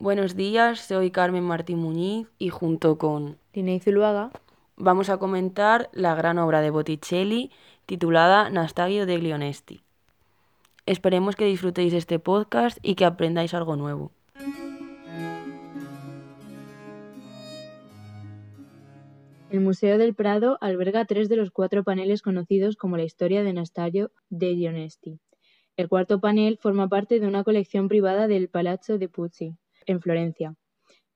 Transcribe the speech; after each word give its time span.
Buenos 0.00 0.34
días, 0.34 0.80
soy 0.80 1.10
Carmen 1.10 1.44
Martín 1.44 1.76
Muñiz 1.76 2.26
y 2.38 2.48
junto 2.48 2.96
con 2.96 3.36
Linnea 3.52 3.80
Zuluaga 3.80 4.30
vamos 4.78 5.10
a 5.10 5.18
comentar 5.18 5.90
la 5.92 6.14
gran 6.14 6.38
obra 6.38 6.62
de 6.62 6.70
Botticelli 6.70 7.50
titulada 7.84 8.48
Nastagio 8.48 9.04
degli 9.04 9.30
Onesti. 9.30 9.82
Esperemos 10.86 11.36
que 11.36 11.44
disfrutéis 11.44 11.92
este 11.92 12.18
podcast 12.18 12.78
y 12.80 12.94
que 12.94 13.04
aprendáis 13.04 13.52
algo 13.52 13.76
nuevo. 13.76 14.10
El 19.50 19.60
Museo 19.60 19.98
del 19.98 20.14
Prado 20.14 20.56
alberga 20.62 21.04
tres 21.04 21.28
de 21.28 21.36
los 21.36 21.50
cuatro 21.50 21.84
paneles 21.84 22.22
conocidos 22.22 22.76
como 22.76 22.96
la 22.96 23.04
historia 23.04 23.42
de 23.42 23.52
Nastagio 23.52 24.12
degli 24.30 24.66
Onesti. 24.66 25.20
El 25.76 25.90
cuarto 25.90 26.22
panel 26.22 26.56
forma 26.56 26.88
parte 26.88 27.20
de 27.20 27.26
una 27.26 27.44
colección 27.44 27.88
privada 27.88 28.28
del 28.28 28.48
Palazzo 28.48 28.96
de 28.96 29.10
Pucci, 29.10 29.56
en 29.86 30.00
Florencia. 30.00 30.54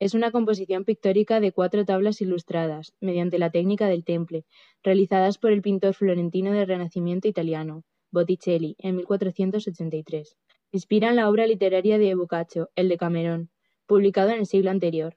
Es 0.00 0.14
una 0.14 0.32
composición 0.32 0.84
pictórica 0.84 1.40
de 1.40 1.52
cuatro 1.52 1.84
tablas 1.84 2.20
ilustradas, 2.20 2.92
mediante 3.00 3.38
la 3.38 3.50
técnica 3.50 3.86
del 3.88 4.04
temple, 4.04 4.44
realizadas 4.82 5.38
por 5.38 5.52
el 5.52 5.62
pintor 5.62 5.94
florentino 5.94 6.52
del 6.52 6.66
Renacimiento 6.66 7.28
italiano, 7.28 7.84
Botticelli, 8.10 8.76
en 8.78 8.96
1483. 8.96 10.36
Inspiran 10.72 11.16
la 11.16 11.30
obra 11.30 11.46
literaria 11.46 11.98
de 11.98 12.14
Boccaccio, 12.14 12.70
el 12.74 12.88
de 12.88 12.96
Camerón, 12.96 13.50
publicado 13.86 14.30
en 14.30 14.40
el 14.40 14.46
siglo 14.46 14.70
anterior. 14.70 15.16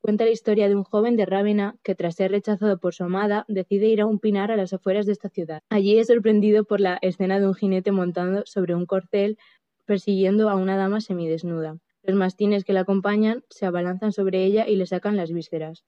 Cuenta 0.00 0.24
la 0.24 0.30
historia 0.30 0.68
de 0.68 0.74
un 0.74 0.84
joven 0.84 1.16
de 1.16 1.26
Rávena 1.26 1.76
que, 1.82 1.94
tras 1.94 2.16
ser 2.16 2.30
rechazado 2.30 2.78
por 2.78 2.94
su 2.94 3.04
amada, 3.04 3.44
decide 3.48 3.86
ir 3.86 4.00
a 4.00 4.06
un 4.06 4.18
pinar 4.18 4.50
a 4.50 4.56
las 4.56 4.72
afueras 4.72 5.06
de 5.06 5.12
esta 5.12 5.28
ciudad. 5.28 5.62
Allí 5.70 5.98
es 5.98 6.08
sorprendido 6.08 6.64
por 6.64 6.80
la 6.80 6.98
escena 7.00 7.40
de 7.40 7.46
un 7.46 7.54
jinete 7.54 7.92
montando 7.92 8.42
sobre 8.44 8.74
un 8.74 8.84
corcel 8.84 9.38
persiguiendo 9.86 10.50
a 10.50 10.56
una 10.56 10.76
dama 10.76 11.00
semidesnuda. 11.00 11.78
Los 12.06 12.16
mastines 12.16 12.64
que 12.64 12.74
la 12.74 12.80
acompañan 12.80 13.44
se 13.48 13.64
abalanzan 13.64 14.12
sobre 14.12 14.44
ella 14.44 14.68
y 14.68 14.76
le 14.76 14.84
sacan 14.84 15.16
las 15.16 15.32
vísceras. 15.32 15.84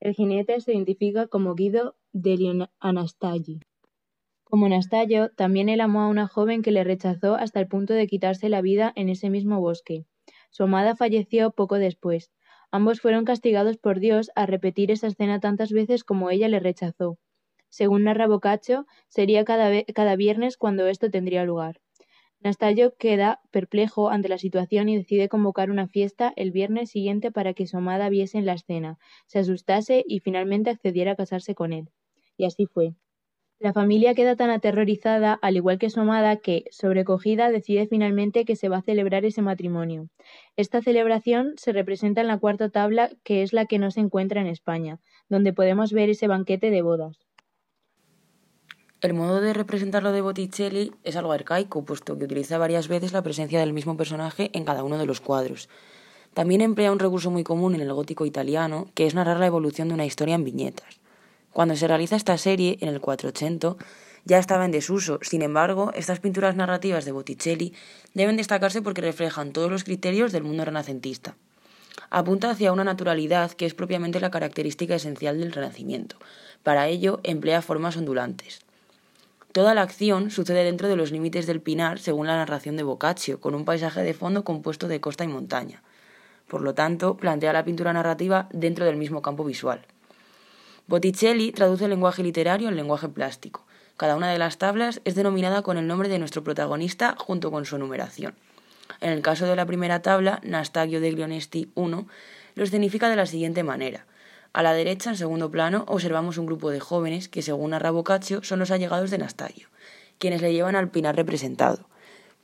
El 0.00 0.12
jinete 0.12 0.60
se 0.60 0.72
identifica 0.72 1.28
como 1.28 1.54
Guido 1.54 1.96
de 2.12 2.68
Anastaggi. 2.78 3.60
Como 4.44 4.66
Anastasio, 4.66 5.30
también 5.30 5.70
él 5.70 5.80
amó 5.80 6.02
a 6.02 6.08
una 6.08 6.28
joven 6.28 6.60
que 6.60 6.72
le 6.72 6.84
rechazó 6.84 7.36
hasta 7.36 7.58
el 7.58 7.68
punto 7.68 7.94
de 7.94 8.06
quitarse 8.06 8.50
la 8.50 8.60
vida 8.60 8.92
en 8.96 9.08
ese 9.08 9.30
mismo 9.30 9.58
bosque. 9.58 10.04
Su 10.50 10.64
amada 10.64 10.94
falleció 10.94 11.50
poco 11.52 11.76
después. 11.76 12.30
Ambos 12.70 13.00
fueron 13.00 13.24
castigados 13.24 13.78
por 13.78 13.98
Dios 13.98 14.30
a 14.34 14.44
repetir 14.44 14.90
esa 14.90 15.06
escena 15.06 15.40
tantas 15.40 15.72
veces 15.72 16.04
como 16.04 16.30
ella 16.30 16.48
le 16.48 16.60
rechazó. 16.60 17.16
Según 17.70 18.04
narra 18.04 18.26
Boccaccio, 18.26 18.86
sería 19.08 19.46
cada 19.46 20.16
viernes 20.16 20.58
cuando 20.58 20.86
esto 20.86 21.10
tendría 21.10 21.44
lugar. 21.44 21.80
Nastalio 22.40 22.96
queda 22.96 23.40
perplejo 23.50 24.08
ante 24.08 24.28
la 24.30 24.38
situación 24.38 24.88
y 24.88 24.96
decide 24.96 25.28
convocar 25.28 25.70
una 25.70 25.86
fiesta 25.86 26.32
el 26.36 26.50
viernes 26.50 26.90
siguiente 26.90 27.30
para 27.30 27.52
que 27.52 27.66
su 27.66 27.76
amada 27.76 28.08
viese 28.08 28.40
la 28.40 28.54
escena, 28.54 28.98
se 29.26 29.38
asustase 29.40 30.02
y 30.06 30.20
finalmente 30.20 30.70
accediera 30.70 31.12
a 31.12 31.16
casarse 31.16 31.54
con 31.54 31.72
él. 31.74 31.90
Y 32.38 32.46
así 32.46 32.66
fue. 32.66 32.94
La 33.58 33.72
familia 33.74 34.14
queda 34.14 34.36
tan 34.36 34.50
aterrorizada, 34.50 35.38
al 35.42 35.56
igual 35.56 35.78
que 35.78 35.90
su 35.90 36.00
amada, 36.00 36.36
que, 36.36 36.64
sobrecogida, 36.70 37.50
decide 37.50 37.86
finalmente 37.86 38.44
que 38.46 38.56
se 38.56 38.68
va 38.70 38.78
a 38.78 38.82
celebrar 38.82 39.24
ese 39.26 39.42
matrimonio. 39.42 40.08
Esta 40.56 40.82
celebración 40.82 41.54
se 41.56 41.72
representa 41.72 42.22
en 42.22 42.28
la 42.28 42.38
cuarta 42.38 42.70
tabla, 42.70 43.10
que 43.24 43.42
es 43.42 43.52
la 43.52 43.66
que 43.66 43.78
no 43.78 43.90
se 43.90 44.00
encuentra 44.00 44.40
en 44.40 44.46
España, 44.46 45.00
donde 45.28 45.52
podemos 45.52 45.92
ver 45.92 46.10
ese 46.10 46.28
banquete 46.28 46.70
de 46.70 46.82
bodas. 46.82 47.26
El 49.02 49.12
modo 49.12 49.42
de 49.42 49.52
representarlo 49.52 50.10
de 50.10 50.22
Botticelli 50.22 50.90
es 51.04 51.16
algo 51.16 51.32
arcaico, 51.32 51.84
puesto 51.84 52.16
que 52.16 52.24
utiliza 52.24 52.56
varias 52.56 52.88
veces 52.88 53.12
la 53.12 53.22
presencia 53.22 53.60
del 53.60 53.74
mismo 53.74 53.94
personaje 53.98 54.50
en 54.54 54.64
cada 54.64 54.84
uno 54.84 54.96
de 54.96 55.04
los 55.04 55.20
cuadros. 55.20 55.68
También 56.32 56.62
emplea 56.62 56.90
un 56.90 56.98
recurso 56.98 57.30
muy 57.30 57.44
común 57.44 57.74
en 57.74 57.82
el 57.82 57.92
gótico 57.92 58.24
italiano, 58.24 58.88
que 58.94 59.06
es 59.06 59.14
narrar 59.14 59.38
la 59.38 59.48
evolución 59.48 59.88
de 59.88 59.94
una 59.94 60.06
historia 60.06 60.34
en 60.34 60.44
viñetas. 60.44 60.98
Cuando 61.52 61.76
se 61.76 61.86
realiza 61.86 62.16
esta 62.16 62.38
serie, 62.38 62.78
en 62.80 62.88
el 62.88 63.02
480, 63.02 63.76
ya 64.24 64.38
estaba 64.38 64.64
en 64.64 64.70
desuso. 64.70 65.18
Sin 65.20 65.42
embargo, 65.42 65.92
estas 65.94 66.20
pinturas 66.20 66.56
narrativas 66.56 67.04
de 67.04 67.12
Botticelli 67.12 67.74
deben 68.14 68.38
destacarse 68.38 68.80
porque 68.80 69.02
reflejan 69.02 69.52
todos 69.52 69.70
los 69.70 69.84
criterios 69.84 70.32
del 70.32 70.44
mundo 70.44 70.64
renacentista. 70.64 71.36
Apunta 72.08 72.50
hacia 72.50 72.72
una 72.72 72.84
naturalidad 72.84 73.52
que 73.52 73.66
es 73.66 73.74
propiamente 73.74 74.20
la 74.20 74.30
característica 74.30 74.94
esencial 74.94 75.38
del 75.38 75.52
Renacimiento. 75.52 76.16
Para 76.62 76.88
ello, 76.88 77.20
emplea 77.24 77.62
formas 77.62 77.96
ondulantes. 77.96 78.65
Toda 79.56 79.72
la 79.72 79.80
acción 79.80 80.30
sucede 80.30 80.64
dentro 80.64 80.86
de 80.86 80.96
los 80.96 81.12
límites 81.12 81.46
del 81.46 81.62
Pinar, 81.62 81.98
según 81.98 82.26
la 82.26 82.36
narración 82.36 82.76
de 82.76 82.82
Boccaccio, 82.82 83.40
con 83.40 83.54
un 83.54 83.64
paisaje 83.64 84.02
de 84.02 84.12
fondo 84.12 84.44
compuesto 84.44 84.86
de 84.86 85.00
costa 85.00 85.24
y 85.24 85.28
montaña. 85.28 85.82
Por 86.46 86.60
lo 86.60 86.74
tanto, 86.74 87.16
plantea 87.16 87.54
la 87.54 87.64
pintura 87.64 87.94
narrativa 87.94 88.50
dentro 88.52 88.84
del 88.84 88.96
mismo 88.96 89.22
campo 89.22 89.44
visual. 89.44 89.80
Botticelli 90.88 91.52
traduce 91.52 91.84
el 91.84 91.90
lenguaje 91.92 92.22
literario 92.22 92.68
al 92.68 92.76
lenguaje 92.76 93.08
plástico. 93.08 93.64
Cada 93.96 94.14
una 94.14 94.30
de 94.30 94.38
las 94.38 94.58
tablas 94.58 95.00
es 95.06 95.14
denominada 95.14 95.62
con 95.62 95.78
el 95.78 95.86
nombre 95.86 96.10
de 96.10 96.18
nuestro 96.18 96.44
protagonista 96.44 97.16
junto 97.18 97.50
con 97.50 97.64
su 97.64 97.78
numeración. 97.78 98.34
En 99.00 99.10
el 99.10 99.22
caso 99.22 99.46
de 99.46 99.56
la 99.56 99.64
primera 99.64 100.02
tabla, 100.02 100.38
Nastagio 100.42 101.00
de 101.00 101.12
Glionesti 101.12 101.70
I, 101.74 102.06
lo 102.56 102.62
escenifica 102.62 103.08
de 103.08 103.16
la 103.16 103.24
siguiente 103.24 103.62
manera. 103.62 104.04
A 104.56 104.62
la 104.62 104.72
derecha, 104.72 105.10
en 105.10 105.18
segundo 105.18 105.50
plano, 105.50 105.84
observamos 105.86 106.38
un 106.38 106.46
grupo 106.46 106.70
de 106.70 106.80
jóvenes 106.80 107.28
que, 107.28 107.42
según 107.42 107.72
narra 107.72 107.90
Boccaccio, 107.90 108.42
son 108.42 108.58
los 108.58 108.70
allegados 108.70 109.10
de 109.10 109.18
Nastagio, 109.18 109.68
quienes 110.16 110.40
le 110.40 110.54
llevan 110.54 110.76
al 110.76 110.88
pinar 110.88 111.14
representado. 111.14 111.90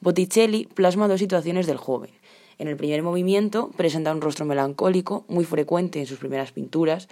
Botticelli 0.00 0.67
plasma 0.67 1.09
dos 1.09 1.21
situaciones 1.21 1.67
del 1.67 1.78
joven. 1.78 2.11
En 2.59 2.69
el 2.69 2.77
primer 2.77 3.03
movimiento 3.03 3.71
presenta 3.78 4.12
un 4.12 4.21
rostro 4.21 4.45
melancólico, 4.45 5.25
muy 5.27 5.47
frecuente 5.47 6.00
en 6.00 6.06
sus 6.06 6.19
primeras 6.19 6.53
pinturas, 6.53 7.09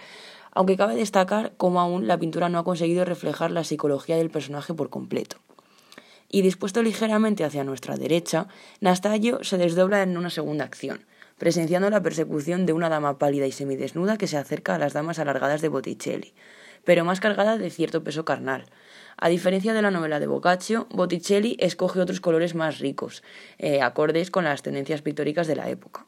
aunque 0.51 0.77
cabe 0.77 0.93
destacar 0.93 1.53
cómo 1.57 1.81
aún 1.81 2.05
la 2.05 2.19
pintura 2.19 2.49
no 2.49 2.59
ha 2.59 2.63
conseguido 2.63 3.03
reflejar 3.03 3.49
la 3.49 3.63
psicología 3.63 4.17
del 4.17 4.29
personaje 4.29 4.75
por 4.75 4.91
completo. 4.91 5.37
Y 6.29 6.43
dispuesto 6.43 6.83
ligeramente 6.83 7.43
hacia 7.43 7.63
nuestra 7.63 7.97
derecha, 7.97 8.49
Nastagio 8.81 9.43
se 9.43 9.57
desdobla 9.57 10.03
en 10.03 10.15
una 10.15 10.29
segunda 10.29 10.63
acción, 10.63 11.07
presenciando 11.41 11.89
la 11.89 12.03
persecución 12.03 12.67
de 12.67 12.73
una 12.73 12.87
dama 12.87 13.17
pálida 13.17 13.47
y 13.47 13.51
semidesnuda 13.51 14.19
que 14.19 14.27
se 14.27 14.37
acerca 14.37 14.75
a 14.75 14.77
las 14.77 14.93
damas 14.93 15.17
alargadas 15.17 15.59
de 15.63 15.69
Botticelli, 15.69 16.35
pero 16.85 17.03
más 17.03 17.19
cargada 17.19 17.57
de 17.57 17.71
cierto 17.71 18.03
peso 18.03 18.25
carnal. 18.25 18.65
A 19.17 19.27
diferencia 19.27 19.73
de 19.73 19.81
la 19.81 19.89
novela 19.89 20.19
de 20.19 20.27
Boccaccio, 20.27 20.85
Botticelli 20.91 21.57
escoge 21.59 21.99
otros 21.99 22.21
colores 22.21 22.53
más 22.53 22.77
ricos, 22.77 23.23
eh, 23.57 23.81
acordes 23.81 24.29
con 24.29 24.43
las 24.43 24.61
tendencias 24.61 25.01
pictóricas 25.01 25.47
de 25.47 25.55
la 25.55 25.67
época. 25.67 26.05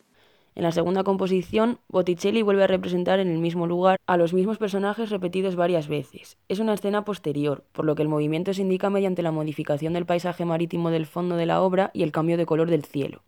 En 0.54 0.62
la 0.62 0.72
segunda 0.72 1.04
composición, 1.04 1.80
Botticelli 1.88 2.44
vuelve 2.44 2.66
a 2.66 2.68
representar 2.68 3.20
en 3.20 3.32
el 3.32 3.40
mismo 3.40 3.66
lugar 3.66 3.98
a 4.06 4.18
los 4.18 4.36
mismos 4.36 4.60
personajes 4.60 5.10
repetidos 5.10 5.56
varias 5.56 5.88
veces. 5.88 6.38
Es 6.48 6.60
una 6.60 6.76
escena 6.76 7.06
posterior, 7.06 7.64
por 7.72 7.86
lo 7.86 7.96
que 7.96 8.04
el 8.04 8.08
movimiento 8.08 8.54
se 8.54 8.62
indica 8.62 8.92
mediante 8.92 9.24
la 9.24 9.32
modificación 9.32 9.94
del 9.94 10.06
paisaje 10.06 10.46
marítimo 10.46 10.92
del 10.92 11.08
fondo 11.08 11.38
de 11.38 11.48
la 11.48 11.64
obra 11.64 11.90
y 11.92 12.04
el 12.04 12.12
cambio 12.12 12.38
de 12.38 12.46
color 12.46 12.70
del 12.70 12.86
cielo. 12.86 13.24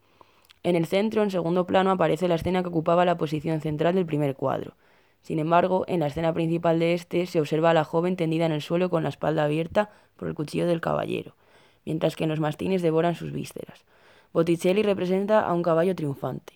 En 0.65 0.75
el 0.75 0.87
centro, 0.87 1.21
en 1.21 1.29
segundo 1.29 1.67
plano, 1.67 1.91
aparece 1.91 2.27
la 2.27 2.33
escena 2.33 2.63
que 2.63 2.69
ocupaba 2.69 3.05
la 3.05 3.19
posición 3.19 3.61
central 3.61 3.93
del 3.93 4.07
primer 4.07 4.33
cuadro. 4.33 4.73
Sin 5.21 5.37
embargo, 5.37 5.85
en 5.87 5.99
la 5.99 6.07
escena 6.07 6.33
principal 6.33 6.79
de 6.79 6.95
este 6.95 7.27
se 7.27 7.39
observa 7.39 7.69
a 7.69 7.73
la 7.75 7.83
joven 7.83 8.15
tendida 8.15 8.47
en 8.47 8.51
el 8.51 8.63
suelo 8.63 8.89
con 8.89 9.03
la 9.03 9.09
espalda 9.09 9.43
abierta 9.43 9.91
por 10.15 10.27
el 10.27 10.33
cuchillo 10.33 10.65
del 10.65 10.81
caballero, 10.81 11.35
mientras 11.85 12.15
que 12.15 12.23
en 12.23 12.31
los 12.31 12.39
mastines 12.39 12.81
devoran 12.81 13.13
sus 13.13 13.31
vísceras. 13.31 13.85
Botticelli 14.33 14.81
representa 14.81 15.41
a 15.41 15.53
un 15.53 15.61
caballo 15.61 15.95
triunfante. 15.95 16.53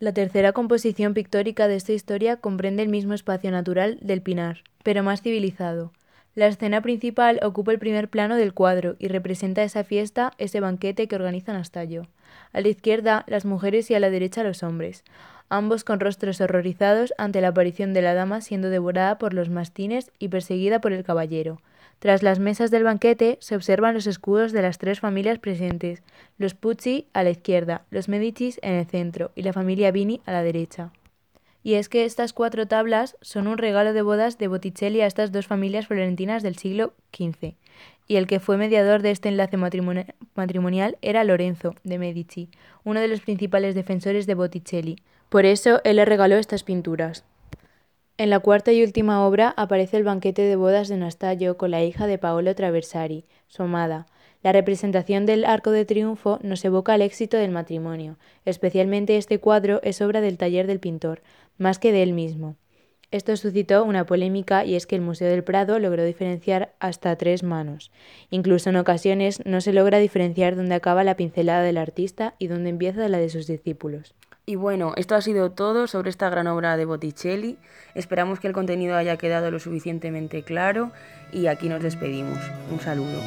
La 0.00 0.12
tercera 0.12 0.52
composición 0.52 1.14
pictórica 1.14 1.66
de 1.66 1.76
esta 1.76 1.94
historia 1.94 2.36
comprende 2.36 2.82
el 2.82 2.90
mismo 2.90 3.14
espacio 3.14 3.50
natural 3.50 3.96
del 4.02 4.20
Pinar, 4.20 4.64
pero 4.82 5.02
más 5.02 5.22
civilizado. 5.22 5.92
La 6.34 6.46
escena 6.46 6.82
principal 6.82 7.40
ocupa 7.42 7.72
el 7.72 7.78
primer 7.78 8.10
plano 8.10 8.36
del 8.36 8.52
cuadro 8.52 8.96
y 8.98 9.08
representa 9.08 9.62
esa 9.62 9.82
fiesta, 9.82 10.32
ese 10.36 10.60
banquete 10.60 11.08
que 11.08 11.16
organiza 11.16 11.54
Nastallo. 11.54 12.02
A 12.52 12.60
la 12.60 12.68
izquierda 12.68 13.24
las 13.26 13.44
mujeres 13.44 13.90
y 13.90 13.94
a 13.94 14.00
la 14.00 14.10
derecha 14.10 14.42
los 14.42 14.62
hombres, 14.62 15.04
ambos 15.48 15.84
con 15.84 16.00
rostros 16.00 16.40
horrorizados 16.40 17.12
ante 17.18 17.40
la 17.40 17.48
aparición 17.48 17.92
de 17.92 18.02
la 18.02 18.14
dama 18.14 18.40
siendo 18.40 18.70
devorada 18.70 19.18
por 19.18 19.34
los 19.34 19.50
mastines 19.50 20.10
y 20.18 20.28
perseguida 20.28 20.80
por 20.80 20.92
el 20.92 21.04
caballero. 21.04 21.60
Tras 21.98 22.22
las 22.22 22.38
mesas 22.38 22.70
del 22.70 22.84
banquete 22.84 23.36
se 23.40 23.54
observan 23.54 23.94
los 23.94 24.06
escudos 24.06 24.52
de 24.52 24.62
las 24.62 24.78
tres 24.78 25.00
familias 25.00 25.38
presentes, 25.38 26.02
los 26.38 26.54
Pucci 26.54 27.06
a 27.12 27.22
la 27.22 27.30
izquierda, 27.30 27.82
los 27.90 28.08
Medicis 28.08 28.58
en 28.62 28.72
el 28.72 28.86
centro 28.86 29.32
y 29.34 29.42
la 29.42 29.52
familia 29.52 29.90
Vini 29.90 30.22
a 30.24 30.32
la 30.32 30.42
derecha. 30.42 30.92
Y 31.62 31.74
es 31.74 31.88
que 31.88 32.04
estas 32.04 32.32
cuatro 32.32 32.66
tablas 32.66 33.16
son 33.20 33.46
un 33.46 33.58
regalo 33.58 33.92
de 33.92 34.02
bodas 34.02 34.38
de 34.38 34.48
Botticelli 34.48 35.00
a 35.02 35.06
estas 35.06 35.30
dos 35.30 35.46
familias 35.46 35.86
florentinas 35.86 36.42
del 36.42 36.56
siglo 36.56 36.94
XV, 37.12 37.54
y 38.06 38.16
el 38.16 38.26
que 38.26 38.40
fue 38.40 38.56
mediador 38.56 39.02
de 39.02 39.10
este 39.10 39.28
enlace 39.28 39.56
matrimonial 39.56 40.98
era 41.02 41.24
Lorenzo 41.24 41.74
de 41.84 41.98
Medici, 41.98 42.48
uno 42.82 43.00
de 43.00 43.08
los 43.08 43.20
principales 43.20 43.74
defensores 43.74 44.26
de 44.26 44.34
Botticelli. 44.34 44.96
Por 45.28 45.44
eso 45.44 45.80
él 45.84 45.96
le 45.96 46.04
regaló 46.04 46.36
estas 46.36 46.64
pinturas. 46.64 47.24
En 48.18 48.28
la 48.28 48.40
cuarta 48.40 48.72
y 48.72 48.82
última 48.82 49.26
obra 49.26 49.54
aparece 49.56 49.96
el 49.96 50.04
banquete 50.04 50.42
de 50.42 50.56
bodas 50.56 50.88
de 50.88 50.96
Nastallo 50.96 51.56
con 51.56 51.70
la 51.70 51.82
hija 51.84 52.06
de 52.06 52.18
Paolo 52.18 52.54
Traversari, 52.54 53.24
su 53.48 53.62
amada. 53.62 54.06
La 54.42 54.52
representación 54.52 55.24
del 55.24 55.44
Arco 55.44 55.70
de 55.70 55.84
Triunfo 55.84 56.38
nos 56.42 56.64
evoca 56.64 56.94
el 56.94 57.02
éxito 57.02 57.36
del 57.36 57.50
matrimonio, 57.50 58.16
especialmente 58.44 59.16
este 59.16 59.38
cuadro 59.38 59.80
es 59.82 60.00
obra 60.00 60.20
del 60.20 60.38
taller 60.38 60.66
del 60.66 60.80
pintor, 60.80 61.22
más 61.60 61.78
que 61.78 61.92
de 61.92 62.02
él 62.02 62.12
mismo. 62.12 62.56
Esto 63.12 63.36
suscitó 63.36 63.84
una 63.84 64.06
polémica 64.06 64.64
y 64.64 64.76
es 64.76 64.86
que 64.86 64.94
el 64.94 65.02
Museo 65.02 65.28
del 65.28 65.42
Prado 65.42 65.78
logró 65.80 66.04
diferenciar 66.04 66.74
hasta 66.78 67.16
tres 67.16 67.42
manos. 67.42 67.90
Incluso 68.30 68.70
en 68.70 68.76
ocasiones 68.76 69.42
no 69.44 69.60
se 69.60 69.72
logra 69.72 69.98
diferenciar 69.98 70.54
dónde 70.54 70.76
acaba 70.76 71.02
la 71.02 71.16
pincelada 71.16 71.62
del 71.62 71.78
artista 71.78 72.34
y 72.38 72.46
dónde 72.46 72.70
empieza 72.70 73.08
la 73.08 73.18
de 73.18 73.28
sus 73.28 73.48
discípulos. 73.48 74.14
Y 74.46 74.54
bueno, 74.54 74.94
esto 74.96 75.16
ha 75.16 75.22
sido 75.22 75.50
todo 75.50 75.86
sobre 75.86 76.10
esta 76.10 76.30
gran 76.30 76.46
obra 76.46 76.76
de 76.76 76.84
Botticelli. 76.84 77.58
Esperamos 77.94 78.40
que 78.40 78.46
el 78.46 78.52
contenido 78.52 78.96
haya 78.96 79.16
quedado 79.16 79.50
lo 79.50 79.58
suficientemente 79.58 80.42
claro 80.42 80.92
y 81.32 81.48
aquí 81.48 81.68
nos 81.68 81.82
despedimos. 81.82 82.38
Un 82.70 82.80
saludo. 82.80 83.20